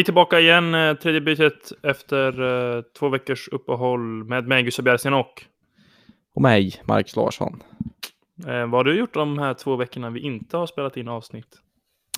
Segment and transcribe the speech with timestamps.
[0.00, 2.40] Vi är tillbaka igen, eh, tredje bytet efter
[2.76, 5.44] eh, två veckors uppehåll med mig, Gustav Bjärsén och
[6.34, 7.62] Och mig, Marcus Larsson.
[8.46, 11.46] eh, vad har du gjort de här två veckorna vi inte har spelat in avsnitt?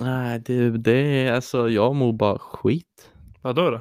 [0.00, 0.92] Nej, det, det
[1.26, 3.10] är alltså, jag mår bara skit.
[3.40, 3.70] Vad då?
[3.70, 3.80] då?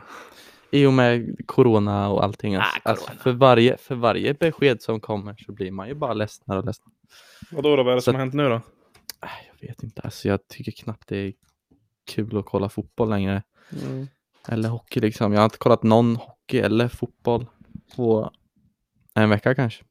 [0.71, 2.55] I och med corona och allting.
[2.55, 3.21] Alltså, Ah, alltså, corona.
[3.21, 6.85] för, varje, för varje besked som kommer så blir man ju bara ledsenare och ledsen.
[7.51, 7.83] Vad då, då?
[7.83, 8.61] Vad är det Så- som har hänt nu då?
[9.61, 11.33] Jag vet inte, alltså, jag tycker knappt det är
[12.11, 13.43] kul att kolla fotboll längre.
[14.47, 15.33] Eller hockey liksom.
[15.33, 17.45] Jag har inte kollat någon hockey eller fotboll
[17.95, 18.31] på
[19.13, 19.83] en vecka kanske.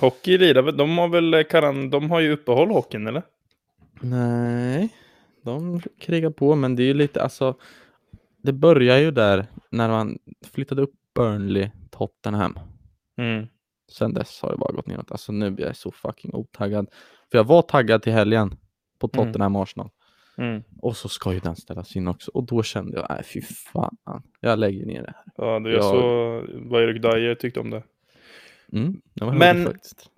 [0.00, 3.22] Hockey lirar väl- de har väl karan, de har ju uppehåll hockeyn eller?
[4.00, 4.88] Nej,
[5.42, 7.54] de krigar på, men det är ju lite, alltså,
[8.42, 10.18] det börjar ju där när man
[10.52, 12.58] flyttade upp Burnley, Tottenham.
[13.18, 13.46] Mm.
[13.92, 15.10] Sen dess har det bara gått neråt.
[15.10, 16.86] Alltså nu blir jag så fucking otaggad.
[17.30, 18.56] För jag var taggad till helgen
[18.98, 19.26] på Mm.
[19.26, 19.90] Tottenham Arsenal.
[20.38, 20.62] Mm.
[20.82, 22.30] Och så ska ju den ställas in också.
[22.34, 23.96] Och då kände jag, nej fy fan.
[24.40, 25.24] Jag lägger ner det här.
[25.36, 25.82] Ja, det jag Ja.
[25.90, 27.82] så vad Erik Dyer tyckte om det.
[28.72, 30.10] Mm, det var Men- faktiskt.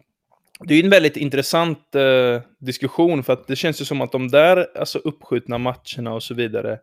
[0.61, 4.13] Det är ju en väldigt intressant eh, diskussion för att det känns ju som att
[4.13, 6.79] de där alltså, uppskjutna matcherna och så vidare,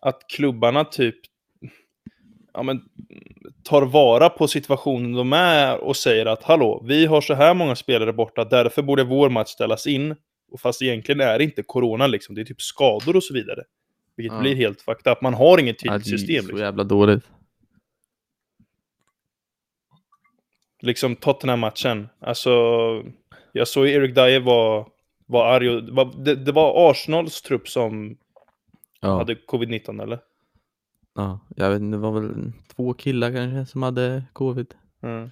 [0.00, 1.14] att klubbarna typ
[2.54, 2.80] ja, men,
[3.62, 7.76] tar vara på situationen de är och säger att hallå, vi har så här många
[7.76, 10.16] spelare borta, därför borde vår match ställas in.
[10.52, 13.64] Och fast egentligen är det inte corona liksom, det är typ skador och så vidare.
[14.16, 14.40] Vilket Ja.
[14.40, 15.22] blir helt fucked up.
[15.22, 16.42] Man har inget tydligt det är system.
[16.42, 16.58] så Liksom.
[16.58, 17.24] jävla dåligt.
[20.80, 22.08] liksom Tottenham-matchen.
[22.20, 22.50] Alltså,
[23.52, 24.88] jag såg Erik Dyer var,
[25.26, 25.70] var arg.
[25.70, 28.16] Och, det, var, det, det var Arsenals trupp som
[29.00, 30.18] Ja, hade covid-19 eller?
[31.14, 34.74] ja, jag vet inte, det var väl två killar kanske som hade covid.
[35.02, 35.30] Mm.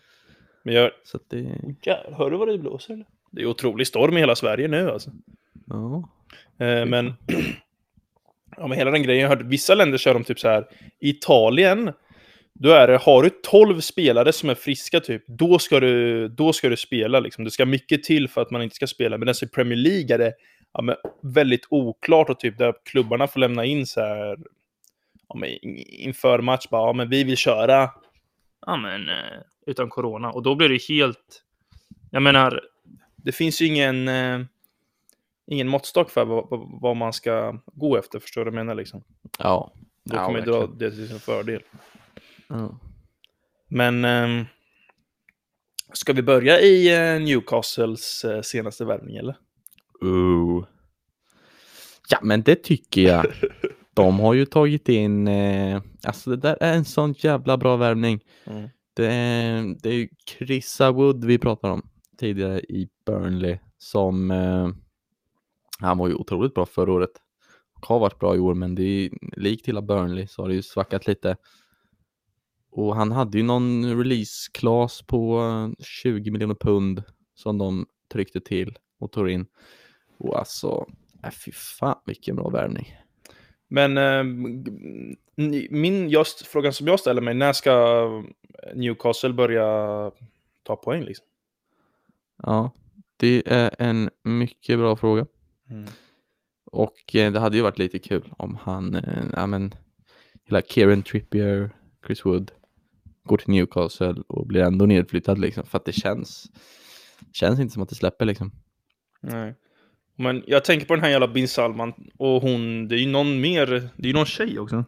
[0.62, 0.90] Men jag...
[1.04, 1.38] Så det,
[1.82, 3.06] Jävlar, hör du vad det blåser eller?
[3.30, 5.10] Det är otrolig storm i hela Sverige nu alltså.
[5.66, 6.08] ja.
[6.66, 7.14] Eh, men...
[8.56, 10.68] ja, men hela den grejen, jag hörde, vissa länder kör de typ så här.
[11.00, 11.92] Italien,
[12.54, 16.52] då är det, har du 12 spelare som är friska typ, då ska du, då
[16.52, 17.44] ska du spela liksom.
[17.44, 19.18] Det ska mycket till för att man inte ska spela.
[19.18, 20.32] Men i Premier League är det
[20.72, 24.36] ja, men, väldigt oklart och typ där klubbarna får lämna in så här
[25.28, 27.90] ja, men, in- inför match bara, ja men vi vill köra
[28.66, 30.30] ja, men, eh, utan corona.
[30.30, 31.42] Och då blir det helt,
[32.10, 32.60] jag menar,
[33.24, 34.40] det finns ju ingen, eh,
[35.46, 38.74] ingen måttstock för vad, vad, vad man ska gå efter, förstår du vad jag menar
[38.74, 39.04] liksom.
[39.38, 39.72] Ja.
[40.04, 41.62] Då ja, kan man dra det till sin fördel.
[42.48, 42.80] Ja.
[43.68, 44.44] Men ehm,
[45.92, 49.36] ska vi börja i eh, Newcastles eh, senaste värvning eller?
[50.00, 50.66] Ooh.
[52.08, 53.26] Ja, men det tycker jag.
[53.94, 58.20] De har ju tagit in, eh, alltså det där är en sån jävla bra värvning.
[58.44, 58.68] Mm.
[58.94, 61.89] Det är, det är ju Chrissa Wood vi pratade om
[62.20, 64.68] tidigare i Burnley som, eh,
[65.80, 67.10] han var ju otroligt bra förra året.
[67.74, 70.54] Och har varit bra i år, men det är likt hela Burnley så har det
[70.54, 71.36] ju svackat lite.
[72.70, 77.02] Och han hade ju någon release class på eh, 20 miljoner pund
[77.34, 79.46] som de tryckte till och tog in.
[80.18, 80.86] Och alltså,
[81.24, 82.96] äh, fy fan vilken bra värvning.
[83.68, 84.64] Men ehm,
[85.70, 88.24] min just, frågan som jag ställer mig, när ska
[88.74, 89.66] Newcastle börja
[90.62, 91.26] ta poäng liksom?
[92.42, 92.72] Ja,
[93.16, 95.26] det är en mycket bra fråga.
[95.70, 95.84] Mm.
[96.72, 99.74] Och eh, det hade ju varit lite kul om han, eh, ja men,
[100.44, 101.70] hela Kieran Trippier,
[102.06, 102.52] Chris Wood,
[103.24, 105.66] går till Newcastle och blir ändå nedflyttad liksom.
[105.66, 106.50] För att det känns,
[107.32, 108.52] känns inte som att det släpper liksom.
[109.20, 109.54] Nej.
[110.16, 113.40] Men jag tänker på den här jävla Bin Salman och hon, det är ju någon
[113.40, 114.84] mer, det är ju någon tjej också.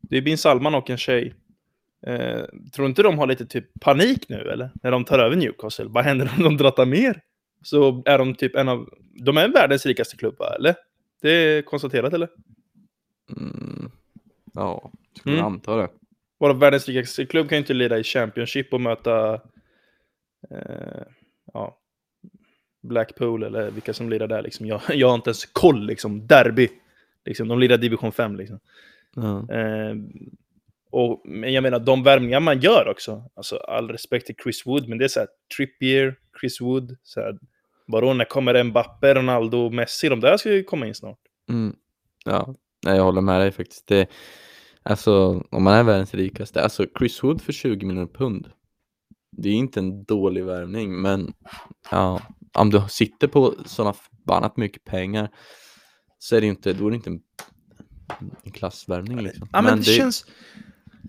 [0.00, 1.34] Det är Bin Salman och en tjej.
[2.06, 4.70] Eh, tror inte de har lite typ panik nu eller?
[4.82, 5.84] När de tar över Newcastle.
[5.88, 7.20] Vad händer om de drattar mer?
[7.62, 8.88] Så är de typ en av,
[9.20, 10.74] de är världens rikaste klubb eller?
[11.22, 12.28] Det är konstaterat eller?
[13.36, 13.90] Mm.
[14.54, 15.46] Ja, skulle Mm.
[15.46, 15.88] anta det.
[16.38, 19.34] Vara världens rikaste klubb kan ju inte leda i Championship och möta
[20.50, 21.02] eh,
[21.52, 21.78] ja,
[22.82, 24.66] Blackpool eller vilka som lirar där liksom.
[24.66, 26.26] Jag, jag har inte ens koll liksom.
[26.26, 26.68] Derby.
[27.24, 28.58] Liksom, de lirar division 5 liksom.
[29.14, 29.54] Ja.
[29.54, 29.94] Eh,
[30.94, 33.30] och, men jag menar, de värvningar man gör också.
[33.36, 36.96] Alltså all respekt till Chris Wood, men det är så här Trippier, Chris Wood.
[37.02, 37.38] Så här,
[37.86, 40.08] vadå, när kommer Mbappe, Ronaldo, Messi?
[40.08, 41.18] De där ska ju komma in snart.
[41.50, 41.76] Mm.
[42.24, 43.86] Ja, jag håller med dig faktiskt.
[43.86, 44.08] Det,
[44.82, 48.50] alltså, om man är världens rikaste, alltså Chris Wood för 20 miljoner pund.
[49.36, 51.32] Det är inte en dålig värvning, men
[51.90, 52.20] ja,
[52.52, 55.30] om du sitter på sådana förbannat mycket pengar
[56.18, 57.20] så är det inte, då är det inte en,
[58.42, 59.48] en klassvärvning liksom.
[59.52, 60.26] Ja, men, det, känns...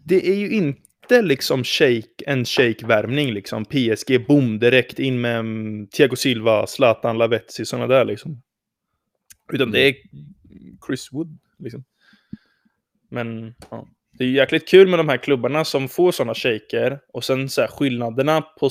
[0.06, 3.66] Det är ju inte liksom shake, en shake-värvning liksom.
[3.66, 8.42] PSG, boom, direkt in med mm, Thiago Silva, Zlatan, Lavetzi, sådana där liksom.
[9.54, 9.96] Utan det är
[10.88, 11.84] Chris Wood liksom.
[13.10, 13.88] Men ja.
[14.12, 17.62] det är jäkligt kul med de här klubbarna som får sådana shaker och sen så
[17.62, 18.69] här, skillnaderna på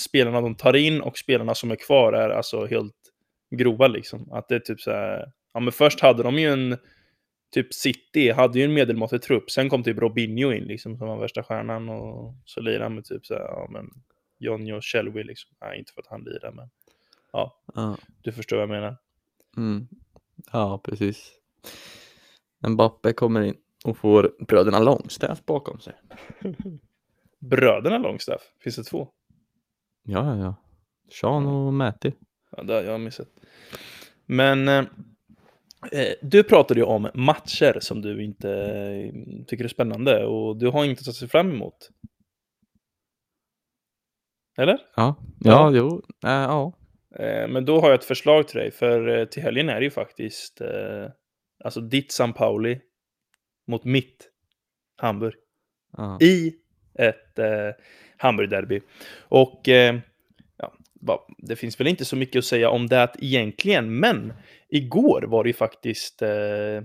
[0.00, 2.94] spelarna de tar in och spelarna som är kvar är alltså helt
[3.50, 4.32] grova liksom.
[4.32, 6.78] Att det är typ så här, ja men först hade de ju en,
[7.54, 11.18] typ City hade ju en medelmåttig trupp, sen kom typ Robinho in liksom som var
[11.20, 13.90] värsta stjärnan och så lirade han med typ så här, ja men
[14.38, 15.50] Johnny och Shelby liksom.
[15.60, 16.70] Nej, inte för att han lirar men
[17.32, 17.96] ja, Ja.
[18.22, 18.96] du förstår vad jag menar.
[19.56, 19.88] Mm.
[20.52, 21.32] Ja, precis.
[22.68, 25.94] Mbappe kommer in och får bröderna Longstaff bakom sig.
[27.40, 29.08] Bröderna Longstaff, finns det två?
[30.02, 30.54] Ja, ja, ja.
[31.20, 32.14] Sean och Matti.
[32.56, 33.28] Ja, det har jag missat.
[34.26, 34.84] Men eh,
[36.20, 39.12] du pratade ju om matcher som du inte eh,
[39.46, 41.90] tycker är spännande och du har inte att se fram emot.
[44.58, 44.78] Eller?
[44.96, 45.50] Ja, Ja.
[45.50, 46.72] ja, jo, äh, ja.
[47.18, 49.84] Eh, men då har jag ett förslag till dig, för eh, till helgen är det
[49.84, 51.08] ju faktiskt eh,
[51.64, 52.80] alltså ditt San Pauli
[53.66, 54.30] mot mitt
[54.96, 55.34] Hamburg.
[55.96, 56.18] ja.
[56.20, 56.54] i
[56.98, 57.70] ett eh,
[58.16, 58.80] Hamburg-derby.
[59.18, 59.98] Och eh,
[61.38, 64.32] det finns väl inte så mycket att säga om det egentligen, men
[64.68, 66.82] igår var det ju faktiskt eh,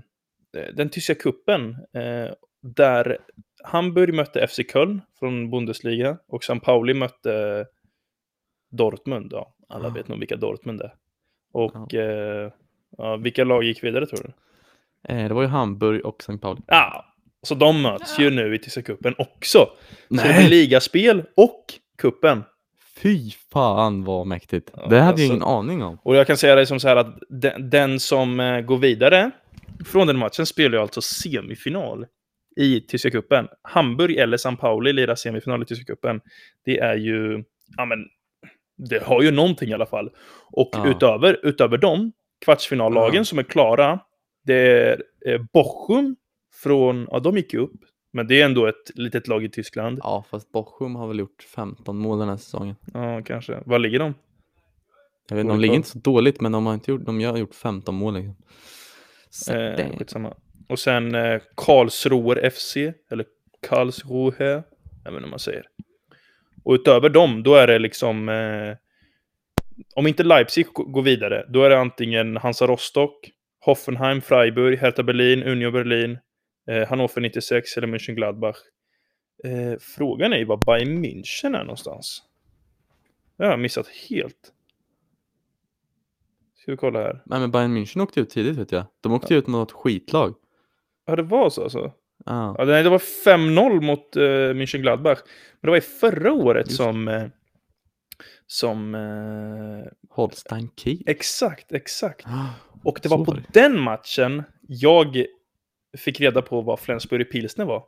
[0.74, 2.32] den tyska kuppen eh,
[2.62, 3.18] där
[3.64, 7.66] Hamburg mötte FC Köln från Bundesliga och San Pauli mötte
[8.70, 9.32] Dortmund.
[9.32, 9.94] Ja, alla Ja.
[9.94, 10.94] vet nog vilka Dortmund är.
[11.52, 12.52] Och eh,
[12.98, 14.32] ja, vilka lag gick vidare tror du?
[15.14, 16.38] Eh, det var ju Hamburg och St.
[16.38, 16.60] Pauli.
[16.66, 17.04] Ja,
[17.42, 19.58] så de möts ju nu i tyska kuppen också.
[19.58, 19.68] Så
[20.08, 21.64] det blir Nej, ligaspel och
[21.98, 22.42] kuppen.
[23.02, 24.70] Fy fan vad mäktigt.
[24.76, 25.98] Ja, det hade alltså- jag ingen aning om.
[26.02, 29.30] Och jag kan säga det som så här att den, den som eh, går vidare
[29.86, 32.06] från den matchen spelar ju alltså semifinal
[32.56, 33.48] i tyska kuppen.
[33.62, 36.20] Hamburg eller San Pauli lirar semifinal i tyska kuppen.
[36.64, 37.44] Det är ju,
[37.76, 37.98] ja men,
[38.88, 40.10] det har ju någonting i alla fall.
[40.52, 40.88] Och Ja.
[40.90, 42.12] utöver, utöver dem,
[42.44, 43.24] kvartsfinallagen Ja.
[43.24, 44.00] som är klara,
[44.44, 46.16] det är eh, Bochum
[46.62, 47.80] från, ja de gick ju upp,
[48.12, 49.98] men det är ändå ett litet lag i Tyskland.
[50.02, 52.76] Ja, fast Bochum har väl gjort 15 mål den här säsongen.
[52.94, 53.62] Ja, kanske.
[53.66, 54.14] Var ligger de?
[55.28, 57.54] Jag vet, de ligger inte så dåligt, men de har inte gjort, de har gjort
[57.54, 58.36] 15 mål liksom.
[59.30, 60.34] Så Eh, skitsamma.
[60.68, 62.76] Och sen eh, Karlsruher FC,
[63.10, 63.24] eller
[63.68, 64.62] Karlsruhe,
[65.04, 65.66] jag vet inte hur man säger.
[66.64, 68.28] Och utöver dem, då är det liksom...
[68.28, 68.76] Eh,
[69.94, 73.30] om inte Leipzig går vidare, då är det antingen Hansa Rostock,
[73.64, 76.18] Hoffenheim, Freiburg, Hertha Berlin, Union Berlin,
[76.70, 78.56] eh, Hannover 96 eller Mönchengladbach.
[79.44, 82.22] Eh, frågan är ju var Bayern München är någonstans.
[83.36, 84.52] Det har jag missat helt.
[86.56, 87.22] Ska vi kolla här.
[87.26, 88.84] Nej, men Bayern München åkte ut tidigt vet jag.
[89.00, 90.34] De åkte ut mot ett skitlag.
[91.06, 91.92] Ja, det var så alltså?
[92.26, 92.54] Ja.
[92.58, 95.18] Ja, det var 5-0 mot uh, Mönchengladbach.
[95.24, 96.76] Men det var ju förra året Just.
[96.76, 97.08] som...
[97.08, 97.24] eh,
[98.46, 98.94] som...
[98.94, 101.02] eh, Holstein Kiel.
[101.06, 102.26] exakt, exakt.
[102.26, 102.46] Ah,
[102.84, 103.60] Och det var på var det.
[103.60, 105.24] den matchen jag
[105.98, 107.84] fick reda på vad Flensburg Pilsner var.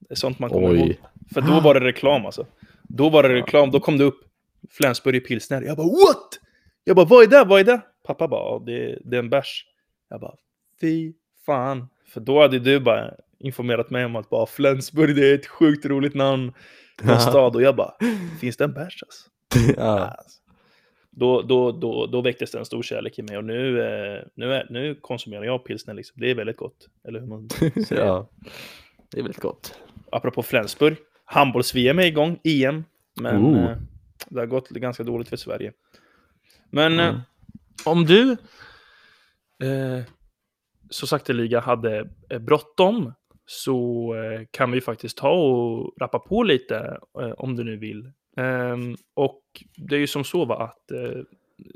[0.00, 0.86] Det är sånt man kommer ihåg.
[0.88, 1.00] Oj.
[1.34, 2.46] För då var det reklam alltså.
[2.82, 4.20] Då var det reklam, då kom det upp
[4.70, 5.62] Flensburg Pilsner.
[5.62, 6.28] Jag bara what?
[6.84, 7.44] Jag bara vad är det?
[7.44, 7.80] Vad är det?
[8.06, 9.64] Pappa bara "Ja, det, det är en bärs.
[10.10, 10.34] Jag bara
[10.80, 11.12] fy
[11.46, 11.88] fan.
[12.08, 15.86] För då hade du bara informerat mig om att bara Flensburg det är ett sjukt
[15.86, 16.52] roligt namn
[17.02, 17.56] på en stad.
[17.56, 17.94] Och jag bara
[18.40, 19.28] finns det en bärs alltså?
[19.80, 19.98] ja.
[19.98, 20.40] Alltså.
[21.18, 24.52] Då, då, då, då väcktes det en stor kärlek i mig och nu, eh, nu,
[24.54, 26.20] är, nu konsumerar jag pilsner liksom.
[26.20, 26.88] Det är väldigt gott.
[27.08, 27.48] Eller hur man
[27.88, 28.04] säger.
[28.04, 28.28] ja.
[29.10, 29.78] Det är väldigt gott.
[30.12, 32.84] apropå Flensburg, handbolls-VM är igång, EM.
[33.20, 33.64] Men Oh.
[33.70, 33.76] eh,
[34.28, 35.72] det har gått ganska dåligt för Sverige.
[36.70, 37.20] Men eh, Mm.
[37.84, 38.30] om du
[39.62, 40.04] eh,
[40.90, 43.12] så sakteliga hade eh, bråttom
[43.46, 48.10] så eh, kan vi faktiskt ta och rappa på lite eh, om du nu vill.
[48.36, 49.42] Ehm, och
[49.76, 51.22] det är ju som så va, att eh,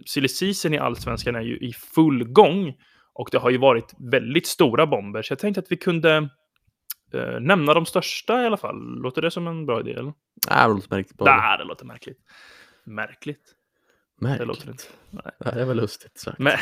[0.06, 0.28] silly
[0.74, 2.74] i Allsvenskan är ju i full gång
[3.12, 5.22] och det har ju varit väldigt stora bomber.
[5.22, 6.28] Så jag tänkte att vi kunde
[7.12, 9.00] eh, nämna de största i alla fall.
[9.02, 9.92] Låter det som en bra idé?
[9.92, 10.12] Eller?
[10.50, 11.20] Nej, det låter märkligt.
[11.20, 12.18] Nej, det låter märkligt.
[12.84, 13.54] Märkligt.
[14.20, 14.38] Märkligt.
[14.38, 14.84] Det låter inte.
[15.10, 15.32] Nej.
[15.38, 16.38] Ja, det var lustigt sagt.
[16.38, 16.58] Men,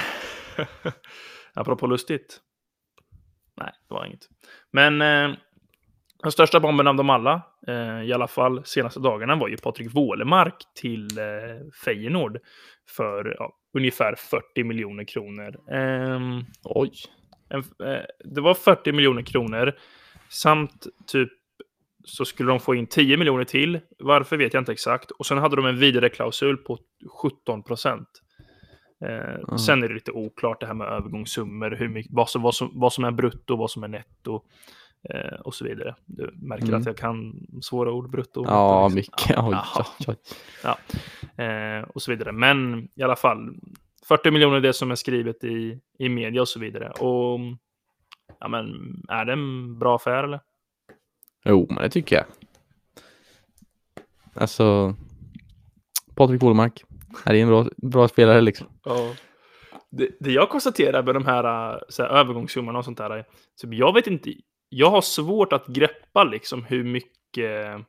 [1.54, 2.40] apropå lustigt.
[3.56, 4.28] Nej, det var inget.
[4.70, 5.36] Men eh,
[6.22, 7.42] den största bomben av dem alla,
[8.04, 11.24] i alla fall senaste dagarna, var ju Patrik Wålemark till eh,
[11.84, 12.38] Feyenoord
[12.96, 15.56] för ja, ungefär 40 miljoner kronor.
[15.70, 16.92] Ehm, Oj.
[17.48, 19.72] en, eh, det var 40 miljoner kronor
[20.28, 21.28] samt typ
[22.04, 23.80] så skulle de få in 10 miljoner till.
[23.98, 25.10] Varför vet jag inte exakt.
[25.10, 26.78] Och sen hade de en vidare klausul på
[27.22, 28.08] 17 procent.
[29.04, 29.58] Eh, Mm.
[29.58, 32.70] Sen är det lite oklart det här med övergångssummor, hur mycket, vad, som, vad, som,
[32.74, 34.42] vad som är brutto, vad som är netto
[35.10, 35.94] eh, och så vidare.
[36.06, 36.80] Du märker Mm.
[36.80, 38.40] att jag kan svåra ord, brutto.
[38.40, 38.94] och Ja, liksom.
[38.96, 39.38] mycket.
[39.38, 39.86] Oj, Ja.
[40.08, 40.16] oj,
[41.38, 41.44] oj.
[41.44, 42.32] eh, och så vidare.
[42.32, 43.54] Men i alla fall,
[44.08, 46.90] 40 miljoner är det som är skrivet i, i media och så vidare.
[46.90, 47.40] Och
[48.40, 48.66] ja men
[49.08, 50.40] är det en bra affär eller?
[51.44, 52.24] Jo, men det tycker jag.
[54.34, 54.94] Alltså,
[56.14, 56.84] Patrik Wålemark.
[57.24, 58.66] Är det en bra, bra spelare liksom?
[58.84, 59.14] Ja.
[59.90, 63.24] Det, det jag konstaterar med de här, så här övergångssummorna och sånt där,
[63.54, 64.32] så jag vet inte,
[64.68, 67.84] jag har svårt att greppa liksom hur mycket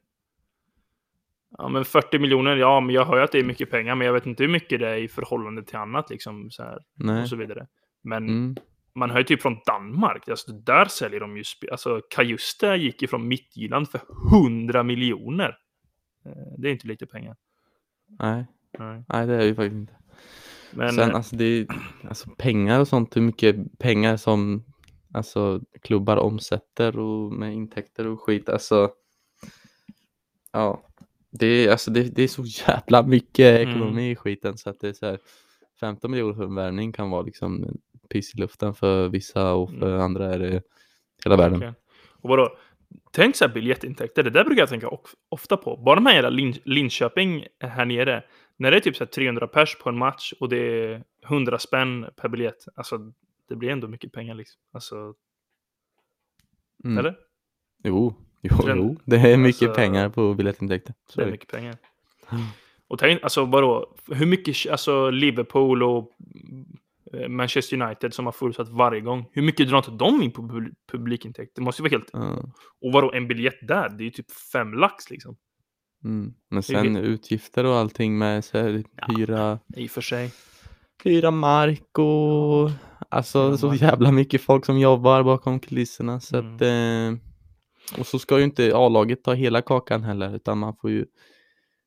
[1.57, 4.07] Ja men 40 miljoner, ja men jag hör ju att det är mycket pengar, men
[4.07, 7.21] jag vet inte hur mycket det är i förhållande till annat liksom så här, Nej.
[7.21, 7.67] och så vidare.
[8.01, 8.55] Men Mm.
[8.95, 13.01] man hör ju typ från Danmark, alltså där säljer de ju, spe- alltså Kajuste gick
[13.01, 15.57] ju från Midtjylland för 100 miljoner.
[16.25, 17.35] Eh, Det är inte lite pengar.
[18.19, 18.45] Nej,
[18.79, 19.03] Nej.
[19.07, 19.93] nej, det är ju faktiskt inte.
[20.71, 21.67] Men Sen eh, alltså det är
[22.07, 24.63] alltså pengar och sånt, hur mycket pengar som
[25.13, 28.91] alltså klubbar omsätter och med intäkter och skit, alltså.
[30.51, 30.81] Ja,
[31.31, 33.69] det är alltså det, det är så jävla mycket Mm.
[33.69, 35.19] ekonomi i skiten så att det är så här
[35.79, 37.77] 15 miljoner för en värvning kan vara liksom
[38.09, 40.01] piss i luften för vissa och för Mm.
[40.01, 40.61] andra är det
[41.23, 41.57] hela världen.
[41.57, 41.73] Okej.
[42.21, 42.57] Och vadå?
[43.11, 45.77] Tänk så här biljettintäkter, det där brukar jag tänka of- ofta på.
[45.77, 48.23] Bara de här jävla Lin- Linköping här nere,
[48.57, 51.59] när det är typ så här 300 pers på en match och det är 100
[51.59, 53.11] spänn per biljett, alltså
[53.49, 54.61] det blir ändå mycket pengar liksom.
[54.71, 55.13] Alltså,
[56.83, 56.97] Mm.
[56.97, 57.15] eller?
[57.83, 60.93] Jo, jo, jo, det är mycket alltså- pengar på biljettintäkter.
[61.09, 61.77] Så Det är mycket pengar.
[62.31, 62.43] Mm.
[62.87, 66.11] Och tänk, alltså vadå, hur mycket, alltså Liverpool och
[67.13, 70.41] eh, Manchester United som har fullsatt varje gång, hur mycket drar inte de in på
[70.41, 71.55] pub- publikintäkt?
[71.55, 72.43] Det måste ju vara helt, Ja.
[72.81, 75.37] och vadå, en biljett där, det är ju typ fem lax liksom.
[76.03, 76.33] Mm.
[76.49, 78.83] Men sen utgifter och allting med så här,
[79.17, 80.31] hyra, I och för sig.
[81.03, 82.71] Hyra mark och
[83.09, 86.55] alltså så jävla mycket folk som jobbar bakom kulisserna så Mm.
[86.55, 90.89] att eh, och så ska ju inte A-laget ta hela kakan heller utan man får
[90.91, 91.05] ju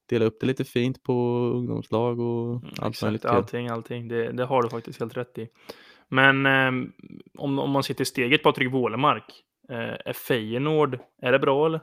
[0.08, 1.12] dela upp det lite fint på
[1.54, 3.24] ungdomslag och allt Mm, Exakt, möjligt.
[3.24, 4.08] allting, allting.
[4.08, 5.48] Det, det har du faktiskt helt rätt i.
[6.08, 6.92] Men ehm,
[7.38, 9.24] om, om man ser till steget Patrik Wålemark,
[9.68, 9.76] eh,
[10.06, 11.80] är Feyenoord, är det bra eller?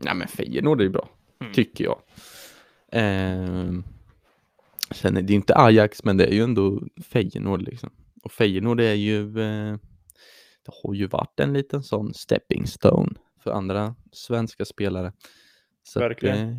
[0.00, 1.08] Nej men Feyenoord är ju bra,
[1.40, 1.52] Mm.
[1.52, 1.98] tycker jag.
[2.92, 3.84] Ehm,
[4.90, 7.90] sen är det ju inte Ajax men det är ju ändå Feyenoord liksom.
[8.22, 9.76] Och Feyenoord är ju, eh,
[10.64, 13.10] det har ju varit en liten sån stepping stone
[13.42, 15.12] för andra svenska spelare.
[15.82, 16.48] Så att, Verkligen.
[16.50, 16.56] eh,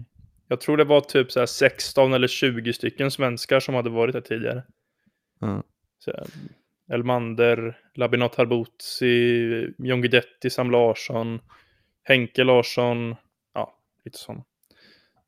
[0.47, 4.15] Jag tror det var typ så här 16 eller 20 stycken svenskar som hade varit
[4.15, 4.63] här tidigare.
[5.39, 5.63] ja.
[5.99, 6.11] Så
[6.91, 11.39] Elmander, Labinot Harbutsi, John Guidetti, Sam Larsson,
[12.03, 13.15] Henke Larsson,
[13.53, 14.45] ja, lite sånt.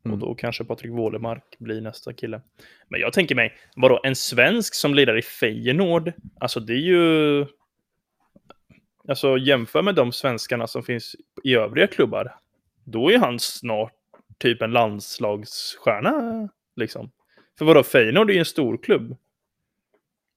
[0.06, 0.14] Mm.
[0.14, 2.42] Och då kanske Patrik Wålemark blir nästa kille.
[2.88, 7.46] Men jag tänker mig, vadå, en svensk som lirar i Feyenoord, alltså det är ju...
[9.08, 12.36] Alltså jämför med de svenskarna som finns i övriga klubbar,
[12.84, 13.94] då är han snart
[14.38, 17.12] typ en landslagsstjärna, liksom.
[17.58, 19.18] För vadå, Feyenoord är ju en stor klubb.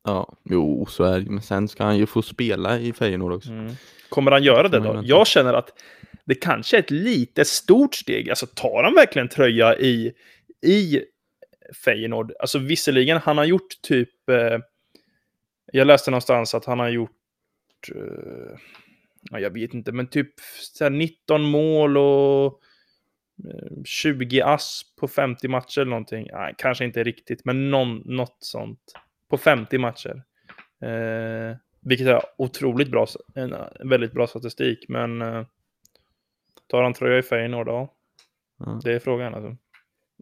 [0.04, 3.50] ja, jo så är det men sen ska han ju få spela i Feyenoord också.
[4.09, 5.00] Kommer han göra det då?
[5.04, 5.71] Jag känner att
[6.25, 8.31] det kanske är ett lite stort steg.
[8.31, 10.12] Alltså tar han verkligen tröja i,
[10.66, 11.00] i
[11.85, 12.33] Feyenoord?
[12.40, 14.28] Alltså visserligen, han har gjort typ...
[14.28, 14.59] Eh,
[15.73, 17.11] jag läste någonstans att han har gjort...
[17.95, 18.59] Eh,
[19.31, 22.61] ja, jag vet inte, men typ så här 19 mål och
[23.45, 26.28] eh, 20 ass på 50 matcher eller någonting.
[26.33, 28.93] Nej, kanske inte riktigt, men någon, något sånt.
[29.31, 30.23] På 50 matcher.
[30.83, 33.54] Eh, vilket är otroligt bra, en
[33.88, 34.88] väldigt bra statistik.
[34.88, 35.45] Men eh,
[36.66, 37.94] tar han tröja i Feyenoord, ja.
[38.59, 38.80] Ja.
[38.85, 39.56] Det är frågan alltså.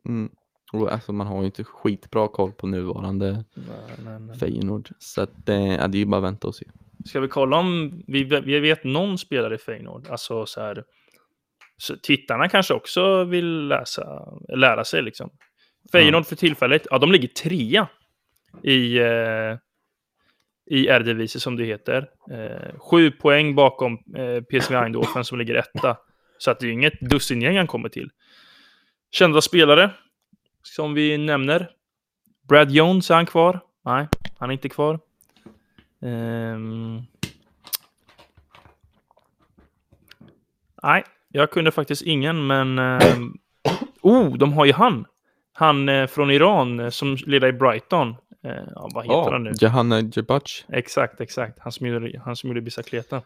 [0.08, 0.30] Mm.
[0.72, 4.38] Och alltså man har ju inte skitbra koll på nuvarande Nej, nej, nej.
[4.38, 4.88] Feyenoord.
[4.99, 6.66] Så att eh, ja, det är ju bara att vänta och se.
[7.04, 10.08] Ska vi kolla om vi, vi vet någon spelare i Feyenoord?
[10.11, 10.84] Alltså så här.
[11.76, 15.30] Så tittarna kanske också vill läsa, lära sig liksom.
[15.92, 17.88] Feyenoord för tillfället, ja de ligger trea
[18.62, 19.58] i, eh,
[20.66, 22.08] i Eredivisie som det heter.
[22.30, 25.96] Eh, sju poäng bakom eh, PSV Eindhoven som ligger etta.
[26.42, 28.11] Så att det är inget dussingäng han kommer till.
[29.11, 29.90] Kända spelare
[30.62, 31.70] som vi nämner.
[32.49, 33.61] Brad Jones, är han kvar?
[33.84, 34.08] Nej,
[34.38, 35.00] han är inte kvar.
[36.02, 37.02] Ehm.
[40.82, 42.78] Nej, jag kunde faktiskt ingen, men...
[42.78, 43.38] ehm,
[44.00, 45.06] Oh, de har ju han!
[45.52, 48.08] Han eh, från Iran eh, som lirar i Brighton.
[48.44, 49.52] Eh, ja, vad heter han nu?
[49.61, 50.64] Johanna Jebac.
[50.68, 51.58] Exakt, exakt.
[51.58, 53.22] Han som gjorde, han som gjorde bicicleta.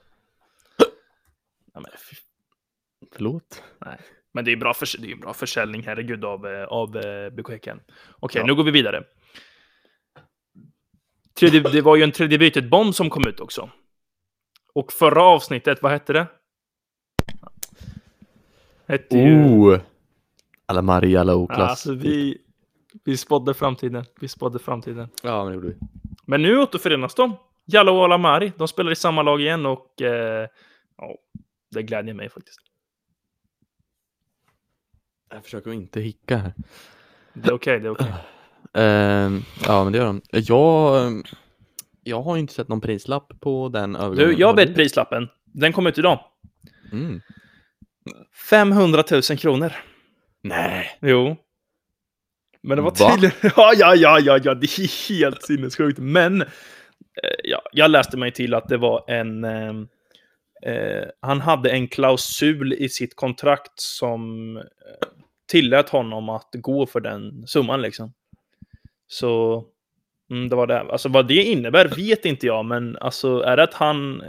[1.75, 1.91] Ja, men,
[3.13, 3.63] Förlåt.
[4.33, 7.31] men det är bra, för, det är en bra försäljning, herregud, av, eh, av eh,
[7.31, 7.81] BK Häcken.
[8.21, 8.47] Okej, Ja.
[8.47, 9.05] nu går vi vidare.
[11.39, 13.71] Tredje, det var ju en tredje bytet-bomb som kom ut också.
[14.75, 16.27] Och förra avsnittet, vad hette det?
[18.87, 19.45] Hette ju...
[19.45, 19.79] Oh!
[20.67, 21.71] Alla Maria Low-klass.
[21.71, 22.39] alltså, vi,
[23.05, 24.05] vi spådde framtiden.
[24.21, 25.09] Vi spådde framtiden.
[25.23, 25.77] Ja, men det gjorde vi.
[26.27, 27.37] Men nu återförenas de.
[27.65, 30.49] Jallo och Alamari, de spelar i samma lag igen och eh,
[30.97, 31.15] ja,
[31.71, 32.61] det glädjer mig faktiskt.
[35.31, 36.53] Jag försöker inte hicka här.
[37.33, 38.13] Det är okej, det är okej.
[38.75, 40.23] Ehm, ja, men det gör de.
[40.31, 41.27] Jag,
[42.03, 44.31] jag har ju inte sett någon prislapp på den övergången.
[44.31, 45.29] Du, jag vet prislappen.
[45.45, 46.21] Den kom ut idag.
[46.93, 47.21] Mm.
[48.51, 49.73] 500 000 kronor.
[50.43, 50.99] Nej.
[51.01, 51.37] Jo.
[52.63, 53.11] Men det var Va?
[53.11, 53.37] tydligen...
[53.57, 55.99] Ja, ja, ja, ja, ja, det är helt sinnessjukt.
[55.99, 56.47] Men eh,
[57.45, 59.45] ja, jag läste mig till att det var en...
[59.45, 59.75] Eh,
[60.73, 64.63] eh, han hade en klausul i sitt kontrakt som eh,
[65.47, 68.13] tillät honom att gå för den summan liksom.
[69.09, 69.65] Så
[70.31, 70.81] mm, det var det.
[70.81, 74.23] Alltså vad det innebär vet inte jag, men alltså är det att han...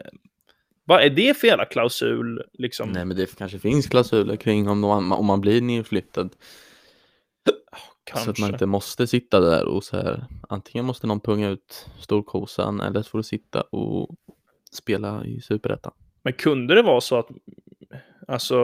[0.86, 2.90] Vad är det för jävla klausul liksom?
[2.92, 6.36] Nej, men det kanske finns klausuler kring om, man- om man blir nedflyttad.
[8.04, 8.26] Kanske.
[8.26, 10.26] Så att man inte måste sitta där och så här.
[10.50, 14.16] Antingen måste någon punga ut storkosan eller så får du sitta och
[14.72, 15.94] spela i superettan.
[16.24, 17.28] Men kunde det vara så att
[18.28, 18.56] alltså,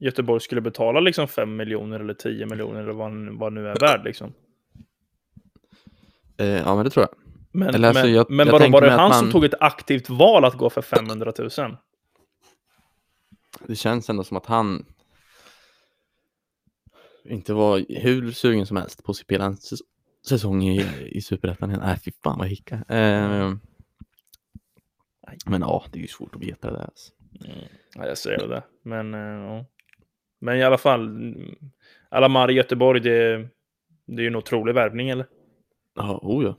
[0.00, 4.04] Göteborg skulle betala liksom 5 miljoner eller 10 miljoner eller vad, vad nu är värd
[4.04, 4.32] liksom?
[6.36, 7.14] Eh, ja, men det tror jag.
[7.52, 9.54] Men, Eller alltså, men, jag- men jag tänker var det han man- som tog ett
[9.60, 11.50] aktivt val att gå för 500 000?
[13.66, 14.84] Det känns ändå som att han
[17.24, 19.80] inte var hur sugen som helst på att spela en säs-
[20.28, 20.86] säsong i,
[21.16, 21.70] i superettan.
[21.70, 22.76] Nej, fy fan vad jag hickar.
[22.88, 23.54] Eh,
[25.46, 26.82] men ja, det är ju svårt att veta det.
[26.82, 27.12] Alltså.
[27.94, 28.62] Ja, jag säger det.
[28.82, 29.64] Men, eh, ja.
[30.38, 31.34] Men i alla fall,
[32.08, 33.48] Alamar i Göteborg, det,
[34.06, 35.26] det är ju en otrolig värvning eller?
[35.94, 36.56] Ja, oh ja.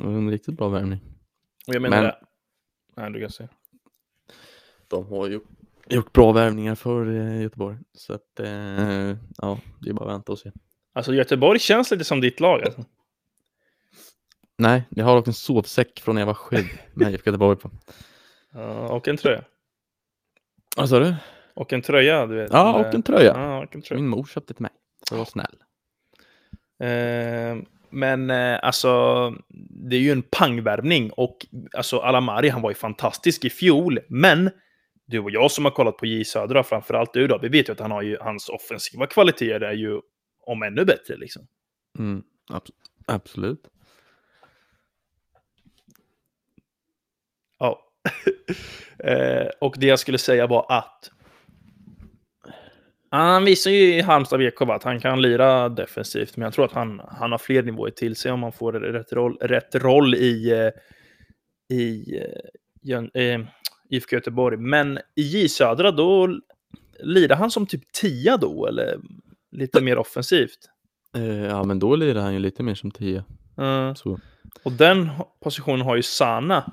[0.00, 1.00] En riktigt bra värvning.
[1.68, 2.16] Och jag menar Men- det.
[2.96, 3.48] Nej, du kan säga.
[4.88, 5.40] De har ju
[5.88, 7.76] gjort bra värvningar för eh, Göteborg.
[7.92, 10.52] Så att, eh, ja, det är bara att vänta och se.
[10.92, 12.84] Alltså Göteborg känns lite som ditt lag alltså.
[14.58, 16.56] Nej, jag har dock en sovsäck från när jag var sju
[16.94, 17.70] med IFK Göteborg på.
[18.52, 19.44] Ja, och en tröja.
[20.76, 21.14] Vad sa du?
[21.56, 22.52] Och en tröja, du vet.
[22.52, 23.32] Ja, och en tröja.
[23.36, 24.00] Ja, och en tröja.
[24.00, 24.72] Min mor köpte till mig.
[25.08, 25.56] Så jag var snäll.
[26.78, 29.30] Eh, men eh, alltså,
[29.70, 34.50] det är ju en pangvärvning och alltså Alamari, han var ju fantastisk i fjol, men
[35.06, 37.72] du och jag som har kollat på J Södra, framförallt du då, vi vet ju
[37.72, 40.00] att han har ju, hans offensiva kvaliteter är ju
[40.40, 41.46] om ännu bättre liksom.
[41.98, 42.70] Mm, abs-
[43.06, 43.68] absolut.
[47.58, 47.82] Ja.
[48.98, 51.10] eh, och det jag skulle säga var att
[53.16, 56.72] han visar ju i Halmstad BK att han kan lira defensivt, men jag tror att
[56.72, 60.50] han, han har fler nivåer till sig om han får rätt roll, rätt roll i,
[60.52, 62.40] eh, i eh,
[62.82, 63.40] Jön- eh,
[63.90, 64.56] IFK Göteborg.
[64.56, 66.28] Men i J Södra, då
[67.02, 68.96] lirar han som typ tia då, eller
[69.52, 70.58] lite mer offensivt.
[71.16, 72.92] Eh, ja, men då lirar han ju lite mer som.
[73.58, 74.20] Eh, Så.
[74.62, 75.08] Och den
[75.42, 76.72] positionen har ju Sana.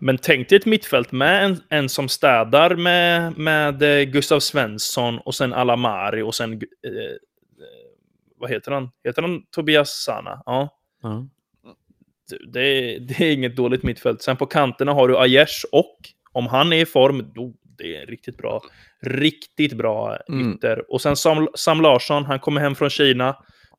[0.00, 5.18] Men tänk dig ett mittfält med en, en som städar med, med eh, Gustav Svensson
[5.18, 6.52] och sen Alamari och sen...
[6.52, 6.58] Eh,
[6.90, 7.16] eh,
[8.40, 8.90] vad heter han?
[9.04, 10.42] Heter han Tobias Sana?
[10.46, 10.68] Ja.
[11.02, 11.26] Ja.
[12.52, 14.22] Det, är- det är inget dåligt mittfält.
[14.22, 15.96] Sen på kanterna har du Aiesh och
[16.32, 18.60] om han är i form, då, det är riktigt bra.
[19.00, 20.54] Riktigt bra Mm.
[20.54, 20.92] ytter.
[20.92, 23.36] Och sen Sam, Sam Larsson, han kommer hem från Kina.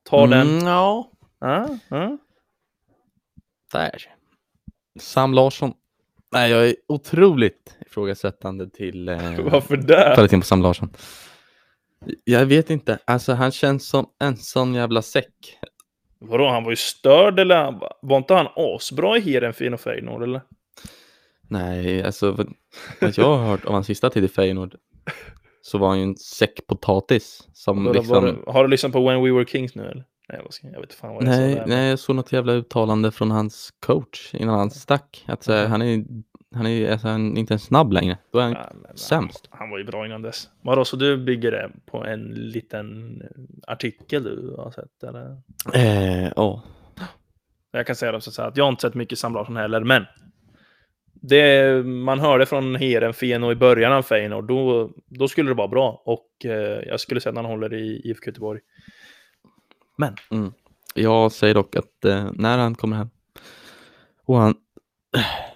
[0.10, 0.48] Tar den.
[0.50, 2.18] Mm, ja, Ja, ja.
[3.74, 4.06] där.
[5.00, 5.74] Sam Larsson.
[6.32, 10.12] Nej, jag är otroligt ifrågasättande till eh, Varför det?
[10.16, 10.90] kvaliteten på Sam Larsson.
[12.24, 15.60] Jag vet inte, alltså han känns som en sån jävla säck.
[16.20, 17.80] Vadå, han var ju störd eller?
[18.02, 20.42] Var inte han asbra i Heerenveen och Feyenoord eller?
[21.48, 22.54] Nej, alltså vad,
[23.02, 24.76] vad jag har hört om hans sista tid i Feyenoord
[25.62, 28.44] så var han ju en säck potatis som Vadå, liksom...
[28.46, 30.06] var har du lyssnat på When We Were Kings nu eller?
[30.30, 31.68] Nej, jag vet inte fan vad jag Nej, sa där.
[31.68, 35.24] nej, jag såg något jävla uttalande från hans coach innan han stack.
[35.28, 35.72] Att så här, Mhm.
[35.72, 36.06] han är,
[36.56, 38.18] han är, alltså, han är inte ens snabb längre.
[38.32, 39.48] Då är han, Ja, men, sämst.
[39.52, 40.50] Han, han var ju bra innan dess.
[40.62, 43.22] Vadå, så du bygger det på en liten
[43.68, 45.38] artikel du har sett eller?
[45.74, 46.64] eh, ja.
[47.72, 50.06] Jag kan säga det så att jag har inte sett mycket Sam Larsson heller, men
[51.22, 55.68] det man hörde från Heerenveen och i början av Feyenoord, då, då skulle det vara
[55.68, 56.02] bra.
[56.06, 58.60] Och eh, jag skulle säga att han håller i IFK Göteborg.
[60.00, 60.52] Men Mm.
[60.94, 63.10] Jag säger dock att eh, när han kommer hem
[64.26, 64.56] och han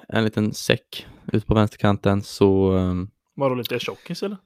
[0.07, 2.93] är en liten säck ut på vänsterkanten så eh,
[3.35, 4.37] var du lite tjockis eller?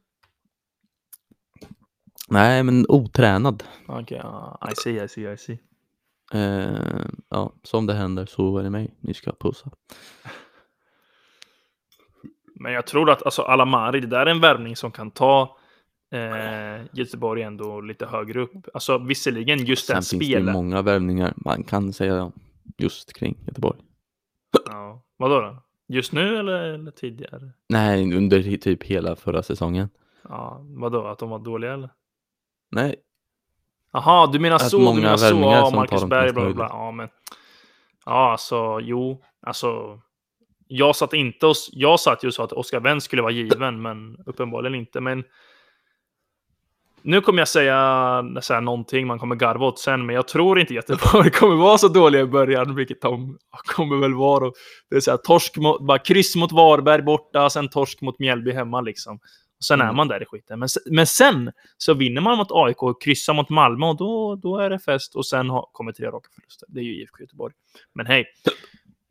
[2.30, 3.64] nej, men otränad.
[3.88, 5.60] Okej, ja, I see, I see, I see.
[6.34, 9.72] Eh, ja, som det händer så är det mig ni ska pussa.
[12.56, 15.58] Men jag tror att alltså, Alamari, det där är en värvning som kan ta
[16.12, 18.68] eh, Göteborg ändå lite högre upp.
[18.74, 20.54] Alltså visserligen just Sen den finns det ju spelen.
[20.54, 22.32] många värvningar man kan säga
[22.78, 23.80] just kring Göteborg.
[24.66, 25.04] Ja.
[25.18, 25.64] Vadå då?
[25.88, 27.52] Just nu eller, eller tidigare?
[27.70, 29.90] Nej, under typ hela förra säsongen.
[30.30, 31.08] Ja, vadå?
[31.08, 31.90] Att de var dåliga eller?
[32.72, 32.96] Nej,
[33.94, 36.68] Jaha, du menar Att så, du många menar så, ja, Marcus Berg, bla bla bla.
[36.70, 37.10] Ja, men...
[38.06, 40.00] Ja, alltså, jo, alltså...
[40.68, 41.56] Jag satt inte och...
[41.72, 45.02] Jag satt ju sa att Oscar Wendt skulle vara given, men uppenbarligen inte.
[45.02, 45.24] Men...
[47.02, 50.74] Nu kommer jag säga, säga någonting man kommer garva åt sen, men jag tror inte
[50.74, 54.52] Göteborg kommer vara så dåliga i början, vilket de kommer väl vara.
[54.90, 58.52] Det är så här, torsk mot, bara kryss mot Varberg borta, sen torsk mot Mjällby
[58.52, 59.20] hemma liksom.
[59.58, 59.96] Och sen är Mm.
[59.96, 60.60] man där i skiten.
[60.60, 64.58] Men, men sen så vinner man mot AIK och kryssar mot Malmö och då, då
[64.58, 65.16] är det fest.
[65.16, 66.68] Och sen har, kommer tre raka förluster.
[66.72, 67.54] Det är ju IFK Göteborg.
[67.94, 68.26] Men hej,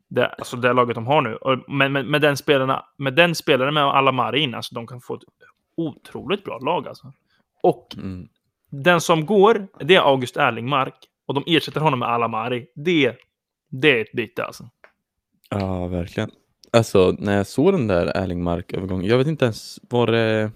[0.08, 1.36] det, alltså det laget de har nu.
[1.36, 5.00] Och, men med, med, den spelarna, med den spelaren med alla Marin, alltså de kan
[5.00, 5.22] få ett
[5.76, 7.12] otroligt bra lag alltså.
[7.62, 8.28] Och mm.
[8.70, 10.94] den som går, det är August Erlingmark.
[11.26, 12.66] Och de ersätter honom med Alamari.
[12.74, 13.16] Det,
[13.70, 14.70] det är ett byte alltså.
[15.50, 16.30] ja, verkligen.
[16.72, 20.50] Alltså, när jag såg den där Erlingmark-övergången, jag vet inte ens, var det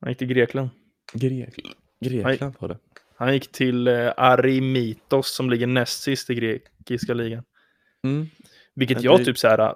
[0.00, 0.70] Han gick till Grekland.
[1.12, 1.54] Grek...
[2.00, 2.78] Grekland var det?
[3.16, 7.44] Han gick till eh, Arimitos som ligger näst sist i grekiska ligan.
[8.04, 8.26] Mm.
[8.74, 9.74] Vilket jag typ så här.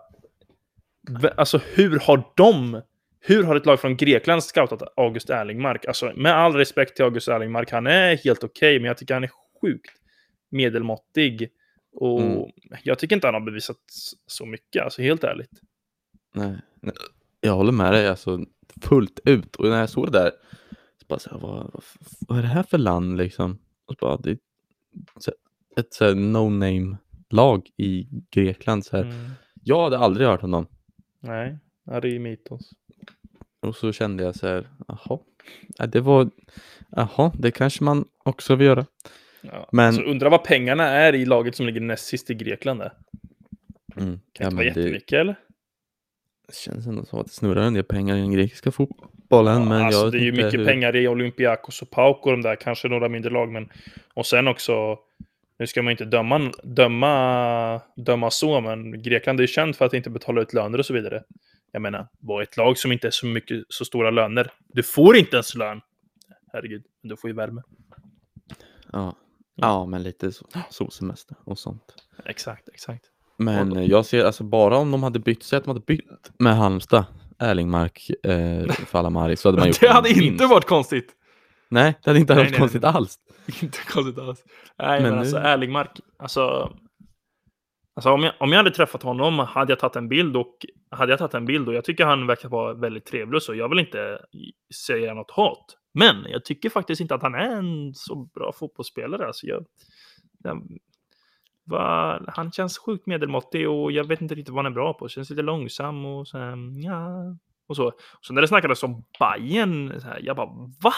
[1.21, 2.83] v- Alltså hur har de?
[3.25, 5.85] Hur har ett lag från Grekland scoutat August Erlingmark?
[5.87, 9.25] Alltså med all respekt till August Erlingmark, han är helt okej, men jag tycker han
[9.25, 9.31] är
[9.63, 9.91] sjukt
[10.51, 11.51] medelmåttig.
[11.95, 12.51] Och Mm.
[12.83, 13.77] jag tycker inte han har bevisat
[14.27, 15.51] så mycket, alltså helt ärligt.
[16.35, 16.95] Nej, nej.
[17.41, 18.45] Jag håller med dig alltså
[18.83, 19.57] fullt ut.
[19.57, 20.31] Och när jag såg det där,
[21.01, 21.83] så bara så här, vad, vad,
[22.29, 23.59] vad är det här för land liksom?
[23.87, 24.39] Och så bara, det är
[25.77, 26.97] ett så här no-name
[27.31, 28.85] lag i Grekland.
[28.87, 29.05] Så här.
[29.05, 29.31] Mm.
[29.65, 30.67] Jag hade aldrig hört om dem.
[31.21, 32.71] Nej, Arimitos.
[33.63, 35.19] Och så kände jag så här, jaha,
[35.79, 36.31] ja, det var,
[36.91, 38.87] jaha, det kanske man också vill göra.
[39.43, 39.69] Ja.
[39.73, 42.81] Men- Alltså, undrar vad pengarna är i laget som ligger näst sist i Grekland.
[42.81, 42.93] Där.
[43.97, 44.21] Mm.
[44.33, 45.37] Kan Ja, inte vara men det jättemycket eller?
[46.53, 49.63] känns ändå som att det snurrar en del pengar i den grekiska fotbollen.
[49.63, 50.65] Ja, men alltså, det är ju mycket hur...
[50.67, 53.53] pengar i Olympiakos och Pauk och de där, kanske några mindre lag.
[53.53, 53.69] Men...
[54.15, 54.99] Och sen också,
[55.59, 59.95] nu ska man inte döma, döma, döma så, men Grekland är ju känt för att
[59.95, 61.23] inte betala ut löner och så vidare.
[61.73, 64.53] Jag menar, vad ett lag som inte är så mycket, så stora löner.
[64.69, 65.81] Du får inte ens lön.
[66.53, 67.63] Herregud, men du får ju värme.
[68.93, 69.17] Ja.
[69.55, 71.95] ja, men lite så, solsemester och sånt.
[72.25, 73.05] Exakt, exakt.
[73.37, 76.57] Men jag ser alltså bara om de hade bytt, säg att de hade bytt med
[76.57, 77.05] Halmstad,
[77.39, 81.11] Erlingmark, eh, för Alamari så hade man gjort Det hade inte varit konstigt.
[81.69, 82.91] Nej, det hade inte Nej, varit nej, konstigt nej.
[82.95, 83.19] alls.
[83.63, 84.45] Inte konstigt alls.
[84.79, 86.73] Nej, men, Men alltså nu- Erlingmark, alltså...
[87.95, 90.57] Alltså om jag, om jag hade träffat honom hade jag tagit en bild och
[90.91, 93.55] hade jag tagit en bild och jag tycker han verkar vara väldigt trevlig så.
[93.55, 94.19] Jag vill inte
[94.87, 95.79] säga något hat.
[95.95, 99.27] Men jag tycker faktiskt inte att han är en så bra fotbollsspelare.
[99.27, 99.67] Alltså jag,
[100.45, 100.63] jag,
[101.65, 105.09] va, han känns sjukt medelmåttig och jag vet inte riktigt vad han är bra på.
[105.09, 107.37] Känns lite långsam och så här, ja,
[107.69, 107.93] och så.
[108.21, 110.51] Så när det snackades om Bayern, så här, jag bara
[110.83, 110.93] va?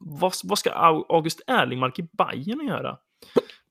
[0.00, 0.70] Vad, vad ska
[1.08, 2.98] August Erlingmark i Bayern göra?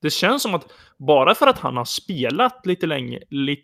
[0.06, 3.62] Det känns som att bara för att han har spelat lite länge, lite,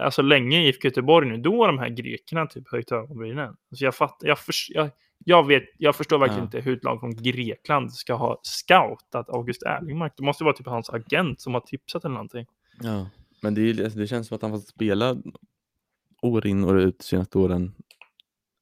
[0.00, 3.48] alltså länge i IFK Göteborg nu, då har de här grekerna typ höjt ögonbrynen.
[3.70, 4.90] Alltså jag, fatt, jag, förs- jag,
[5.24, 6.44] jag, vet, jag förstår verkligen Ja.
[6.44, 10.12] inte hur ett lag från Grekland ska ha scoutat August Erlingmark.
[10.16, 12.46] Det måste vara typ hans agent som har tipsat eller någonting.
[12.80, 13.06] Ja.
[13.42, 15.16] Men det, är, det känns som att han fått spela
[16.22, 17.74] år in och ut de senaste åren.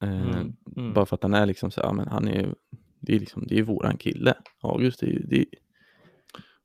[0.03, 0.93] Eh, Mm, mm.
[0.93, 2.53] Bara för att han är liksom så, ja men han är ju,
[2.99, 4.33] det är liksom, det är våran kille.
[4.61, 5.45] August, det är det är,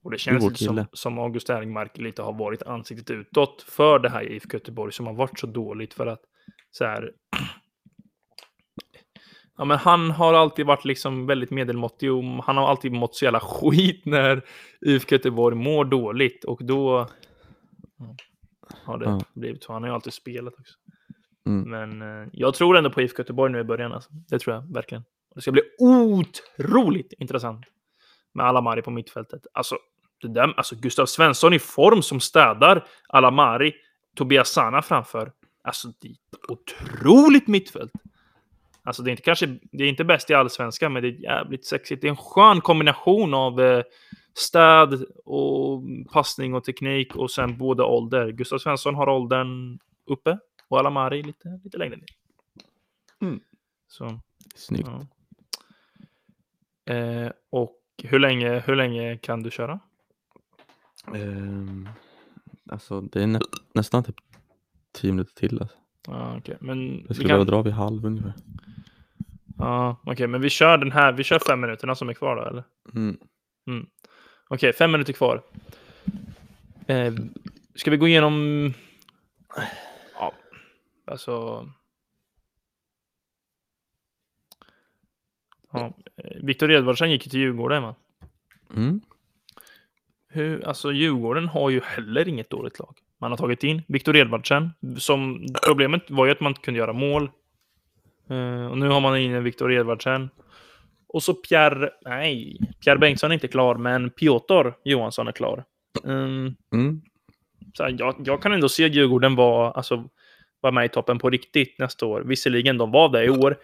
[0.06, 4.08] Och det känns lite som, som August Erlingmark lite har varit ansiktet utåt för det
[4.08, 6.20] här IFK Göteborg som har varit så dåligt för att
[6.70, 7.12] så här.
[9.58, 13.24] Ja, men han har alltid varit liksom väldigt medelmåttig och han har alltid mått så
[13.24, 14.42] jävla skit när
[14.80, 17.08] IFK Göteborg mår dåligt och då
[18.84, 19.20] har det Ja.
[19.34, 19.72] blivit så.
[19.72, 20.74] Han har ju alltid spelat också.
[21.46, 21.70] Mm.
[21.70, 23.92] Men eh, jag tror ändå på IFK Göteborg nu i början.
[23.92, 24.10] Alltså.
[24.12, 25.04] Det tror jag verkligen.
[25.34, 27.66] Det ska bli otroligt intressant
[28.34, 29.46] med Alamari på mittfältet.
[29.52, 29.76] Alltså,
[30.20, 33.74] det där, alltså Gustav Svensson i form som städar Alamari,
[34.16, 35.32] Tobias Sana framför.
[35.64, 37.92] Alltså, det är ett otroligt mittfält.
[38.82, 41.66] Alltså, det är inte kanske, det är inte bäst i allsvenskan, men det är jävligt
[41.66, 42.02] sexigt.
[42.02, 43.82] Det är en skön kombination av eh,
[44.34, 48.30] städ och passning och teknik och sen både ålder.
[48.30, 52.08] Gustav Svensson har åldern uppe och Alamari lite, lite längre ner.
[53.22, 53.40] Mm.
[53.88, 54.20] Så,
[54.54, 54.88] snyggt.
[54.88, 55.06] ja.
[56.94, 59.80] Eh, och hur länge, hur länge kan du köra?
[61.14, 61.88] Ehm,
[62.70, 63.40] alltså det är nä,
[63.72, 64.16] nästan typ
[64.92, 65.60] 10 minuter till.
[65.60, 65.76] Alltså.
[66.06, 66.56] Ja, okej.
[66.60, 67.34] Men Jag vi skulle kan...
[67.34, 68.34] behöva dra vid halv ungefär.
[69.58, 71.12] Ja, okej, men vi kör den här.
[71.12, 72.64] Vi kör fem minuterna som är kvar då, eller?
[72.94, 73.86] Mm.
[74.48, 75.42] Okej, fem minuter kvar.
[76.86, 77.14] Eh,
[77.74, 78.72] ska vi gå igenom
[80.14, 80.32] Ja,
[81.04, 81.66] alltså...
[85.72, 85.92] Ja,
[86.42, 87.94] Viktor Edvardsen gick ju till Djurgården va?
[88.76, 89.00] Mm.
[90.36, 92.96] Hur, alltså Djurgården har ju heller inget dåligt lag.
[93.20, 94.70] Man har tagit in Viktor Edvardsen.
[94.98, 97.30] Som, problemet var ju att man inte kunde göra mål.
[98.30, 100.30] Eh, och nu har man in Viktor Edvardsen.
[101.08, 105.64] Och så Pierre, nej, Pierre Bengtsson är inte klar, men Piotr Johansson är klar.
[106.04, 107.00] Mm, Mm.
[107.74, 110.08] så här, jag, jag kan ändå se Djurgården vara, alltså,
[110.60, 112.20] vara med i toppen på riktigt nästa år.
[112.20, 113.56] Visserligen, de var det i år.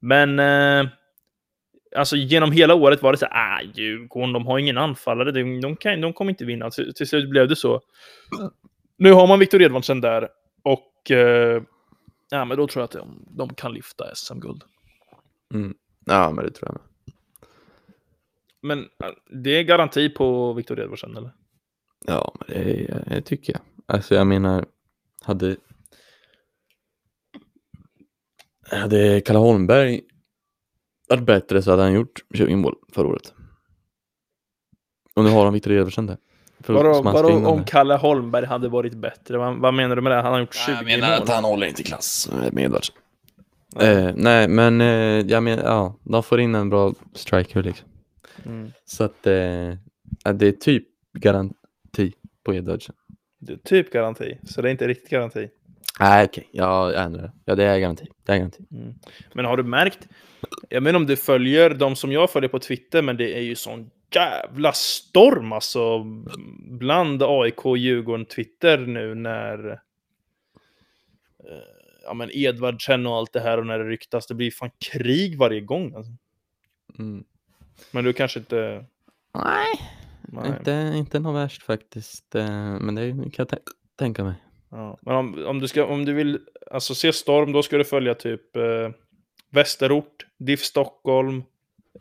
[0.00, 0.90] Men eh,
[1.96, 5.60] alltså genom hela året var det så här, ah, Djurgården, de har ingen anfallare, de,
[5.60, 6.70] de, kan, de kommer inte vinna.
[6.70, 7.80] Till, till slut blev det så.
[8.96, 10.28] Nu har man Viktor Edvardsen där
[10.62, 11.62] och eh,
[12.30, 14.62] ja, men då tror jag att de, de kan lyfta SM-guld.
[15.54, 15.74] Mm.
[16.04, 16.82] Ja, men det tror jag med.
[18.60, 18.88] Men
[19.44, 21.30] det är garanti på Viktor Edvardsen, eller?
[22.06, 23.62] Ja, men det, det tycker jag.
[23.86, 24.64] Alltså jag menar,
[25.22, 25.56] hade...
[28.70, 30.00] Hade Kalle Holmberg
[31.08, 33.34] varit bättre så hade han gjort 20 mål förra året.
[35.14, 36.16] Och nu har han Viktor Edvardsen där.
[36.66, 37.64] Vadå, om.
[37.64, 39.38] Kalle Holmberg hade varit bättre?
[39.38, 40.22] Vad, vad menar du med det?
[40.22, 41.22] Han har gjort 20 Jag menar mål.
[41.22, 42.96] att han håller inte klass med Edvardsen.
[43.80, 44.86] Eh, nej, men eh,
[45.26, 47.88] jag menar, ja, de får in en bra striker liksom.
[48.44, 48.70] Mm.
[48.84, 50.84] Så att eh, det är typ
[51.18, 52.12] garanti
[52.44, 52.94] på Edvardsen.
[53.40, 55.48] Det är typ garanti, så det är inte riktigt garanti.
[56.00, 57.32] Nej, okej, ja, jag ändrar det.
[57.44, 58.06] Ja, det är garanti.
[58.24, 58.64] Det är garanti.
[58.72, 58.94] Mm.
[59.34, 60.08] Men har du märkt?
[60.68, 63.54] Jag menar om du följer de som jag följer på Twitter, men det är ju
[63.54, 66.04] sån jävla storm alltså
[66.78, 69.76] bland AIK Djurgården Twitter nu när eh,
[72.04, 74.26] ja men Edvardsen och allt det här och när det ryktas.
[74.26, 75.94] Det blir fan krig varje gång.
[75.94, 76.12] Alltså.
[76.98, 77.24] Mm.
[77.90, 78.84] Men du kanske inte...
[79.34, 79.66] Nej,
[80.22, 80.48] Nej.
[80.48, 82.34] Inte, inte något värst faktiskt.
[82.34, 83.58] eh, Men det kan jag tän-
[83.96, 84.34] tänka mig.
[84.70, 84.98] Ja.
[85.02, 88.14] Men om, om, du ska, om du vill alltså, se storm, då ska du följa
[88.14, 88.90] typ eh,
[89.50, 91.42] Västerort, DIF Stockholm,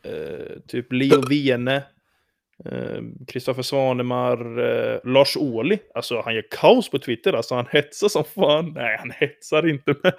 [0.03, 1.83] eh, typ Leo Vene,
[2.65, 5.77] eh, Kristoffer Svanemar, eh, Lars Ohly.
[5.93, 8.73] Alltså han gör kaos på Twitter, alltså han hetsar som fan.
[8.75, 9.95] Nej, han hetsar inte.
[10.03, 10.13] Men,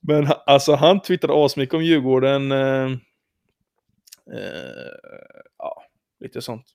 [0.00, 2.52] men alltså han twittrar asmycket om Djurgården.
[2.52, 2.90] Eh,
[4.32, 4.92] eh,
[5.58, 5.82] ja,
[6.20, 6.66] lite sånt.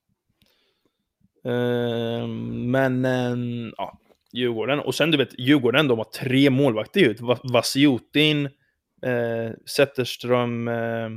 [1.46, 4.00] Eh, men, eh, ja.
[4.34, 4.80] Djurgården.
[4.80, 7.22] Och sen du vet, Djurgården, de har tre målvakter ut.
[7.22, 8.46] Va- Vasiotin,
[9.02, 11.10] eh, Zetterström, eh,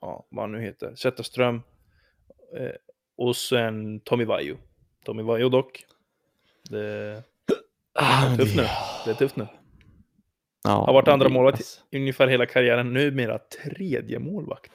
[0.00, 1.62] ja, vad han nu heter, Zetterström
[2.56, 2.70] eh,
[3.16, 4.56] och sen Tommy Vaiho.
[5.04, 5.84] Tommy Vaiho dock.
[6.70, 7.22] Det
[7.92, 8.62] Ah, är tufft nu.
[9.04, 9.46] Det är tufft nu.
[10.64, 12.92] Ja, Har varit andra det- målvakt alltså, ungefär hela karriären.
[12.92, 14.72] Numera tredje målvakt.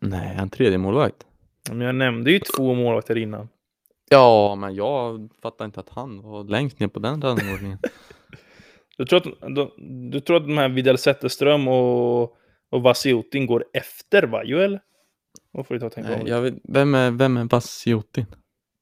[0.00, 1.26] Nej, han tredje målvakt.
[1.70, 3.48] Men jag nämnde ju två målvakter innan.
[4.12, 7.78] Ja, men jag fattar inte att han var längst ner på den rangordningen.
[8.96, 9.70] Du tror att, du,
[10.10, 12.22] du tror att de här Widell Zetterström och,
[12.70, 14.80] och Vasiotin går efter Vaiho eller?
[15.54, 16.26] Får du ta och tänka Nej, om?
[16.26, 18.26] jag vet, vem är, vem är Vasiotin?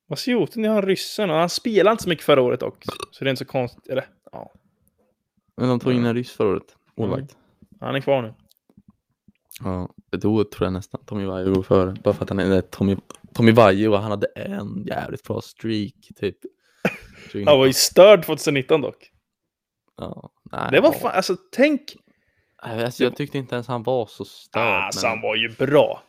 [0.09, 2.85] Vasiotin är han ryssen och han spelade inte så mycket förra året dock.
[3.11, 3.87] Så det är inte så konstigt.
[3.87, 4.53] Eller, ja,
[5.57, 6.77] Men de tog in en ryss förra året.
[6.97, 7.37] Målvakt.
[7.81, 8.35] han är kvar nu.
[9.65, 11.95] Ja, då tror jag nästan Tommy Vaiho går före.
[12.05, 12.97] Bara för att han är Tommy,
[13.35, 16.37] Tommy Vaiho han hade en jävligt bra streak typ.
[17.47, 19.11] Han var ju störd 2019 dock.
[19.97, 21.81] Ja, nej, Det var fan, alltså tänk.
[22.63, 24.63] Alltså, jag tyckte inte ens han var så störd.
[24.63, 26.03] Alltså men- han var ju bra.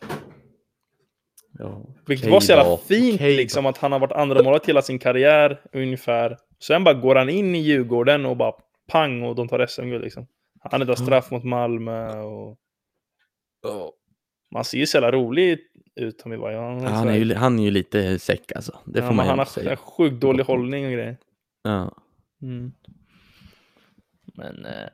[1.59, 4.99] ja, Vilket var så jävla fint liksom att han har varit andra målet hela sin
[4.99, 6.37] karriär ungefär.
[6.63, 8.53] Sen bara går han in i Djurgården och bara
[8.87, 10.27] pang och de tar SM-guld liksom.
[10.71, 12.57] Han är där straff mot Malmö och
[14.51, 15.59] Man ser ju så jävla rolig
[15.95, 16.61] ut Tommy Vaiho.
[16.61, 18.79] Han, han, är ju, han är ju lite säck alltså.
[18.85, 19.71] Det ja, får man Han har säga.
[19.71, 21.17] en sjukt dålig hållning och grejer.
[21.63, 21.91] Ja.
[22.41, 22.71] Mm.
[24.33, 24.65] Men...
[24.65, 24.87] Eh,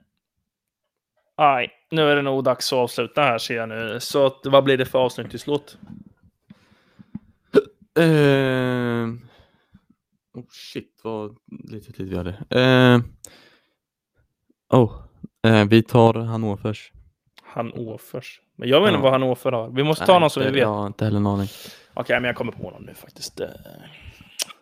[1.35, 3.99] aj, nu är det nog dags att avsluta här ser jag nu.
[3.99, 5.77] Så att, vad blir det för avslutningslåt?
[7.99, 9.07] Eh,
[10.33, 11.37] oh shit, vad
[11.69, 12.29] lite tid vi hade.
[12.49, 13.01] Eh,
[14.79, 15.03] oh,
[15.47, 16.91] eh, vi tar Hannovers.
[17.43, 18.41] Hannovers.
[18.57, 19.01] Men jag vet inte Ja.
[19.03, 19.69] vad Hannover har.
[19.69, 20.59] Vi måste ta Nej, någon som vi vet.
[20.61, 21.47] Jag har inte heller en aning.
[21.93, 23.39] Okej, men jag kommer på någon nu faktiskt.
[23.39, 23.47] Eh.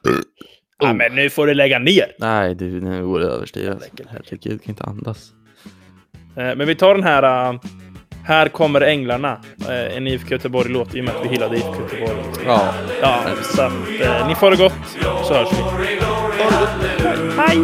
[0.80, 2.12] Ja, men nu får du lägga ner.
[2.20, 3.70] Nej, du, nu går det överstyr.
[3.72, 3.90] Alltså.
[4.10, 5.30] Herregud, kan inte andas.
[6.36, 7.50] Eh, men vi tar den här...
[7.54, 7.60] eh,
[8.26, 9.42] här kommer änglarna.
[9.70, 12.18] Eh, en IFK Göteborg-låt i och med att vi gillade IFK Göteborg.
[12.46, 14.74] Ja, Ja, så att eh, ni får det gott
[15.24, 15.64] så hörs vi.
[17.38, 17.58] Hej!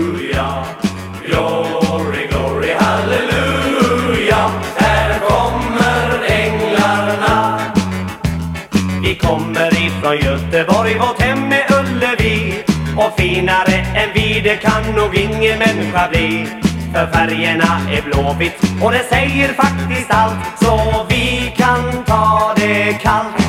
[1.26, 3.41] Glory, glory, halleluja
[9.12, 12.64] Vi kommer ifrån Göteborg, vårt hem är Ullevi.
[12.98, 16.48] Och finare än vi det kan nog ingen människa bli.
[16.94, 20.60] För färgerna är blåvitt och det säger faktiskt allt.
[20.62, 23.41] Så vi kan ta det kallt.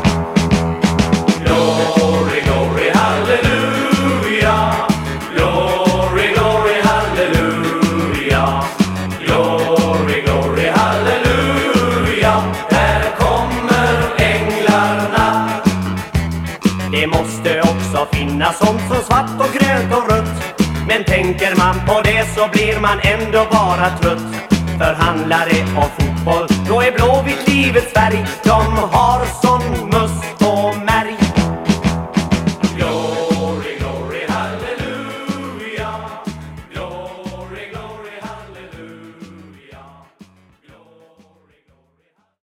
[22.37, 24.53] Så blir man ändå bara trött.
[24.79, 28.25] För handlar det om fotboll, då är blåvitt livets färg.
[28.45, 29.92] De har sån